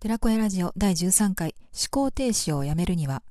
[0.00, 3.24] 寺子屋ラジオ第13回思考停止をやめるには。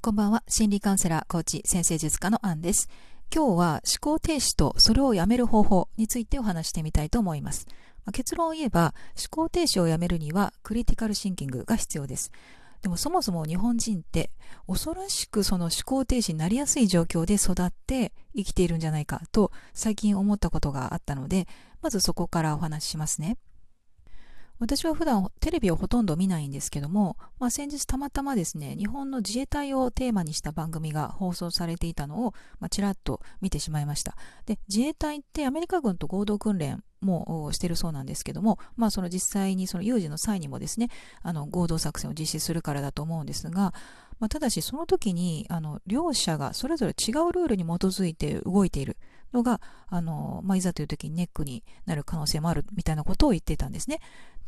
[0.00, 2.88] こんばんは心理カウンセラーコーチ先生術家のアンです。
[3.34, 7.66] 今日は思考停止とそれをやめる方法についてお話してみたいと思います。
[8.12, 12.30] 結論を言えば思考停止をやめるにはクリティカルシンキングが必要です。
[12.82, 14.30] でもそもそも日本人って
[14.66, 21.46] 恐ろしくその思考停止になりやすい状況で育って生きているんじゃないかと最近思ったことがあったので、
[21.82, 23.36] まずそこからお話ししますね。
[24.60, 34.16] 私は普段テレビをほとんど見ないんですけども、まあ、先日たまたまですね、日本の自衛隊をテーマにした番組が放送されていたのを、まあ、ちらっと見てしまいました。
[34.44, 40.88] で、自衛隊ってアメリカ軍と合同訓練もしてるそうなんですけども、まあ、その実際にその有事の際にもですね、
[41.22, 43.72] あの合同作戦を実施するからだと思うんですが、
[44.18, 48.98] まあ、ただしその時にあの両者がそれぞれ違うルールに基づいて動いている
[49.32, 54.00] のが、あのまあ、いざという時にネックになる可能性もあるみたいなことを言ってたんですね。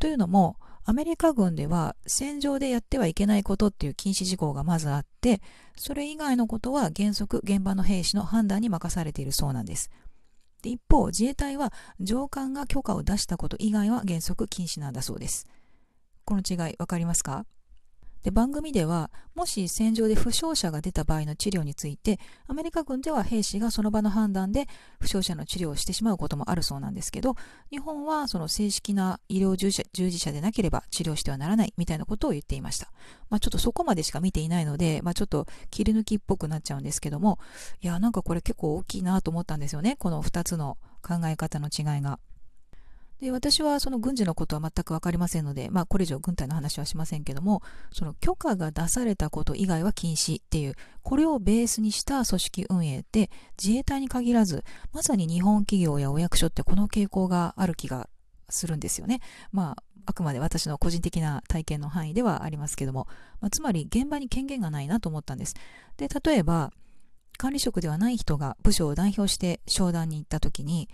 [0.03, 5.41] というのも、アメリカ軍では戦場でやってはいけないことっていう禁止事項がまずあって、
[5.77, 9.91] それ以外のことは原則現場の兵士の判断に任されているそうなんです。
[10.61, 15.47] で一方、自衛隊は上官が許可を出したこと以外は原則禁止なんだそうです。
[16.25, 17.47] この違い分かりますか？
[18.23, 24.67] で番組ではもし戦場で負傷者が出た場合の治療についてアメリカ軍では兵士がその場の判断で
[25.01, 27.34] 負傷者の治療をしてしまうこともあるそうなんですけど
[27.70, 32.93] 日本はその正式な医療従事者でなければ治療してはならないみたいなことを言っていました、
[33.31, 37.39] まあ、ちょっとそこまでしか見ていないので、まあ、ちょっと切り抜きっぽくなっちゃうんですけども
[37.81, 42.19] いやなんかこれ結構大きいなと思ったんですよねこの2つの考え方の違いが。
[43.23, 53.31] で私はその軍事のことは全く分かりませんので、まあ、これ以上軍隊の話はしませんけどもその許可が出されたこと以外は禁止っていうこれをベースにした組織運営って
[53.62, 58.09] 自衛隊に限らずまさに日本企業やお役所ってこの傾向がある気が
[58.48, 59.20] するんですよね。
[59.53, 63.06] まああくまで私の個人的な体験の範囲ではありますけども、
[63.41, 65.55] まあ、つまり現場に権限がないなと思ったんです。
[65.97, 66.72] で例えば
[67.38, 70.88] 管理職ではない人が部署を代表して商談に行った時に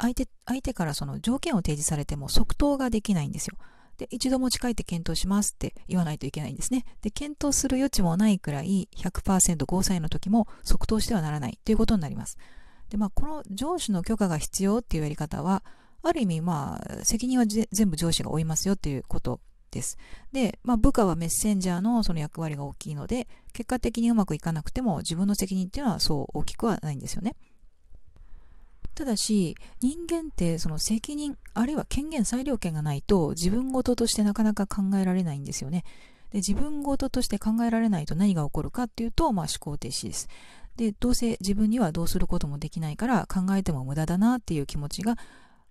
[0.00, 3.56] 相手、相手からその条件を提示されても即答ができないんですよ。
[3.98, 6.86] で、一度持ち帰って検討しますって言わないといけないんですね。
[7.02, 12.38] で、検討する余地もないくらい100%合歳の時も即答してはならないということになります。
[12.88, 15.62] で、まあ、この上司の許可が必要っていうやり方は、
[16.02, 19.38] ある意味、まあ、責任は全部上司が負いますよっていうこと
[19.70, 19.98] です。
[20.32, 27.36] で、まあ、部下はメッセンジャーのその役割が大きいので、結果的にうまくいかなくても自分の責任っていうのはそう大きくはないんですよね。
[28.94, 35.84] ただし、人間ってその責任、あるいは権限裁量権がないと自分事としてなかなか考えられないんですよね。
[36.30, 40.28] で自分事として考えられないと何が起こるかっていうと、まあ、思考停止です。
[40.76, 45.16] で、どうせ自分にはどうすることもできないから考えても無駄だなっていう気持ちが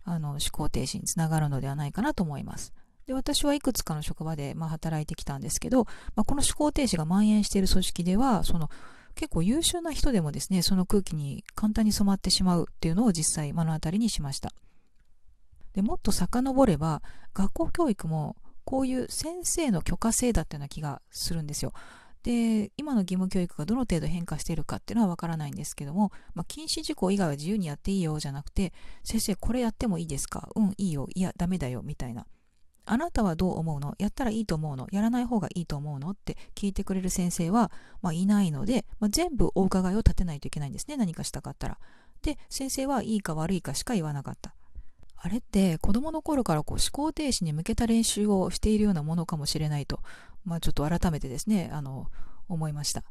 [0.03, 2.73] あの思考停止につながるのではないかなと思います。
[3.07, 8.69] で私はいくつかの職場で、まあ、働いてきたんですけど、まあ、この思考停止が蔓延している組織ではその
[9.19, 14.53] 結構優秀な人でもですね、その空気に簡単に染まってしまうっていうのを実際目の当たりにしました。
[15.73, 17.01] でもっと遡れば、
[17.33, 21.73] 学校教育もこういう先生の許可制だったような気がするんですよ。
[22.23, 28.71] で、今の義務教育がどの程度変化しているかっていうのはわからないんですけども、まあ、禁止事項以外は自由にやっていいよじゃなくて、
[29.03, 30.47] 先生これやってもいいですか？
[30.55, 31.09] うん、いいよ。
[31.13, 31.81] いや、ダメだよ。
[31.83, 32.25] みたいな。
[32.91, 36.09] あなたはどう思うのやったらいいと思うのやらない方がいいと思うの？
[36.09, 40.97] って聞いてくれる先生は、まあ、いないので、まあ、全部お伺いを立てないといけないんですね。
[40.97, 41.77] 何かしたかったら。
[42.23, 44.55] で、先生はいいか悪いかしか言わなかった。
[45.17, 49.99] あれって子供の頃からこう思考停止に向けた練習をしているようなものかもしれないと、
[50.45, 52.07] まあ、ちょっと改めてですね、あの、
[52.47, 53.03] 思いました。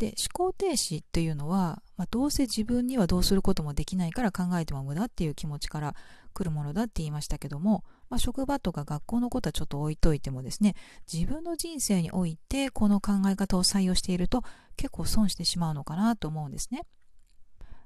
[0.00, 5.94] で、思考停止っていうのは、まあ、どうせ自分にはどうすることもできないから考えても無駄っていう気持ちから
[6.32, 10.74] 来るものだって言いましたけども、まあ、職場とか学校のことはちょっと置いといてもですね、
[11.12, 14.42] 自分の人生においてこの考え方を採用していると
[14.78, 16.86] 結構損してしまうのかなと思うんですね。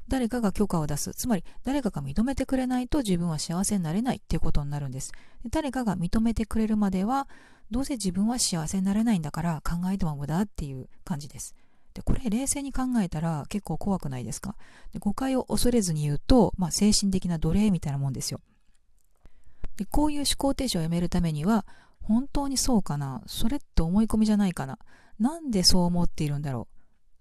[0.06, 1.14] 誰かが許可を出す。
[1.14, 5.10] つまり誰かが認めてくれないと自分は幸せになれないっていうことになるんです。
[5.42, 7.26] で誰かが認めてくれるまでは
[7.72, 11.56] どうせ自分は幸せになれないんだから考えても無駄っていう感じです。
[11.94, 14.56] でこれ冷静に考えたら結構怖くないですか？
[14.92, 18.40] で誤解を恐れずに言うと、まあ、精神的な奴隷みたいなもんですよ。
[19.76, 21.64] でこういう思考停止をやめるためには
[22.02, 23.22] 本当にそうかな？
[23.26, 24.78] それって思い込みじゃないかな？
[25.18, 26.68] なんでそう思っているんだろ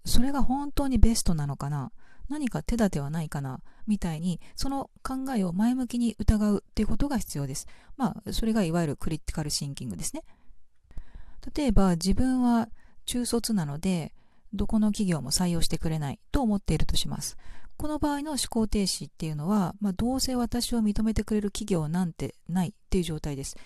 [0.04, 0.08] う？
[0.08, 1.92] それが本当にベストなのかな？
[2.28, 3.60] 何か手立てはないかな？
[3.86, 7.66] みたいにその考えを前向きに疑うっていうことが必要です。
[7.96, 10.22] まあそれがいわゆるクリティカルシンキングですね。
[11.54, 12.68] 例えば自分は
[13.06, 14.12] 中卒なので
[14.54, 17.36] どこの企業も採用してくれないと思っているとします。
[17.76, 23.56] この場合の思考停止っていうのは、まあ、どうせ私を認めてくれる企業なんてないっていう状態です。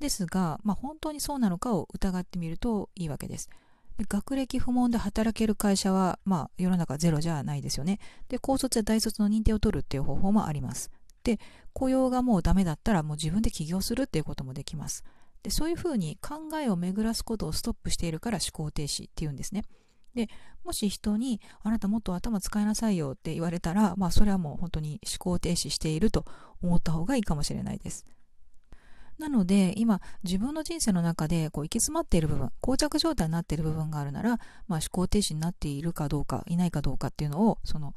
[0.00, 3.48] ですが、まあ、本当にそうなのかを疑ってみるといいわけです。
[3.98, 8.00] で学歴不問で働ける会社は、まあ、世の中ゼロじゃないですよね。
[8.28, 10.90] で、高卒や大卒の認定を取るっていう方法もあります。
[11.22, 11.38] で、
[11.72, 15.04] 雇用がもうダメだったらもう自分で起業するっていうこともできます。
[15.42, 19.62] で、そういうふうに考えを巡らすことをストップしているから思考停止っていうんですね。
[20.14, 20.28] で、
[20.64, 26.24] もし人に、あなたもっと頭使いなさいよって言われたら、まあそれはもう本当に思考停止していると
[26.62, 28.06] 思った方がいいかもしれないです。
[29.18, 37.94] なので、今、自分の人生の中でこう行き詰まっている部分、膠着状態になっている部分があるなら、まあ、思考停止になっているかどうか、いないかどうかっていうのを、その、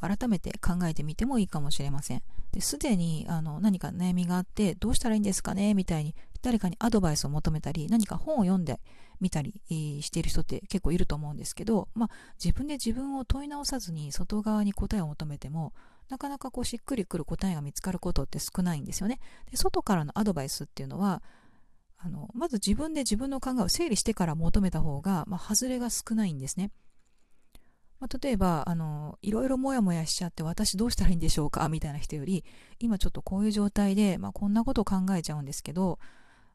[0.00, 2.22] 改めて考えてみてもいいかもしれません。
[2.60, 8.80] すでにあの何か悩みがあって、どうしたらいいんですかねみたいに、誰かにアドバイスを求めたり、何か本を読んで
[9.20, 12.10] みたりしている人って結構いると思うんですけど、まあ、
[12.42, 15.72] 自分で自分を問い直さずに外側に答えを求めても、
[16.08, 19.18] なかなかこうしっくりくる答えが見つかることって少ないんですよね。
[19.50, 21.22] で外からのアドバイスっていうのは、
[21.98, 26.70] あのまず自分で自分の考えを整理してから求めた方が、まあ、外れが少ないんですね。
[27.98, 31.68] まあ、例えばあのいろいろモヤモヤしちゃって私どうしたらいいんでしょうか？
[31.68, 32.44] みたいな人より
[32.78, 35.98] 今ちょっとこういう状態で、まあ、こんなことを考えちゃうんですけど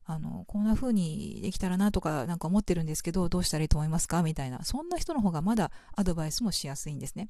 [0.05, 4.23] あのこんな風にできたらなとかなんか思ってるんですけどどうしたらいいと思いますか？
[4.23, 7.29] みたいなそんな人の方がまだアドバイスもしやすいんですね。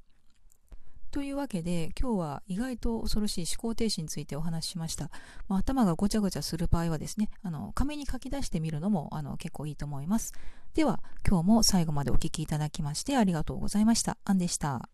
[1.12, 5.12] というわけで今日は意外と恐ろしい思考停止についてお話ししました。
[5.48, 10.34] まあ、頭がごちゃごちゃする場合はですね、あの紙に書き出してみるのもあの結構いいと思います。
[10.74, 14.18] では今日も最後までお聴きいただきましてありがとうございました。
[14.26, 14.90] アンでした。